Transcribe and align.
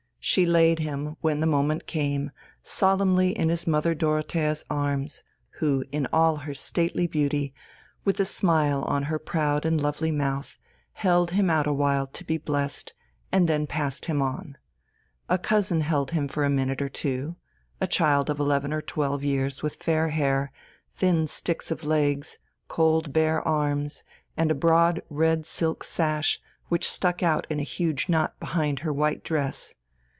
She 0.23 0.45
laid 0.45 0.77
him, 0.77 1.17
when 1.21 1.39
the 1.39 1.47
moment 1.47 1.87
came, 1.87 2.29
solemnly 2.61 3.31
in 3.35 3.49
his 3.49 3.65
mother 3.65 3.95
Dorothea's 3.95 4.63
arms, 4.69 5.23
who, 5.53 5.83
in 5.91 6.07
all 6.13 6.35
her 6.35 6.53
stately 6.53 7.07
beauty, 7.07 7.55
with 8.05 8.19
a 8.19 8.25
smile 8.25 8.83
on 8.83 9.01
her 9.05 9.17
proud 9.17 9.65
and 9.65 9.81
lovely 9.81 10.11
mouth, 10.11 10.59
held 10.93 11.31
him 11.31 11.49
out 11.49 11.65
a 11.65 11.73
while 11.73 12.05
to 12.05 12.23
be 12.23 12.37
blessed, 12.37 12.93
and 13.31 13.49
then 13.49 13.65
passed 13.65 14.05
him 14.05 14.21
on. 14.21 14.59
A 15.27 15.39
cousin 15.39 15.81
held 15.81 16.11
him 16.11 16.27
for 16.27 16.43
a 16.45 16.51
minute 16.51 16.83
or 16.83 16.89
two, 16.89 17.35
a 17.81 17.87
child 17.87 18.29
of 18.29 18.39
eleven 18.39 18.71
or 18.71 18.81
twelve 18.83 19.23
years 19.23 19.63
with 19.63 19.81
fair 19.81 20.09
hair, 20.09 20.51
thin 20.91 21.25
sticks 21.25 21.71
of 21.71 21.83
legs, 21.83 22.37
cold 22.67 23.11
bare 23.11 23.41
arms, 23.41 24.03
and 24.37 24.51
a 24.51 24.55
broad 24.55 25.01
red 25.09 25.47
silk 25.47 25.83
sash 25.83 26.39
which 26.67 26.87
stuck 26.87 27.23
out 27.23 27.47
in 27.49 27.59
a 27.59 27.63
huge 27.63 28.07
knot 28.07 28.39
behind 28.39 28.81
her 28.81 28.93
white 28.93 29.23
dress. 29.23 29.73